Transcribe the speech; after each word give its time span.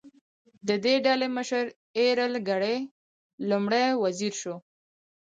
د 0.67 0.69
دې 0.85 0.95
ډلې 1.05 1.27
مشر 1.37 1.63
ایرل 1.99 2.33
ګرې 2.47 2.77
لومړی 3.49 3.85
وزیر 4.03 4.33
شو. 4.41 4.55